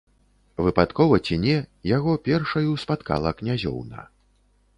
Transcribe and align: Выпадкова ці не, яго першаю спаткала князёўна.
Выпадкова 0.67 1.19
ці 1.25 1.37
не, 1.43 1.53
яго 1.97 2.15
першаю 2.29 2.71
спаткала 2.85 3.35
князёўна. 3.45 4.09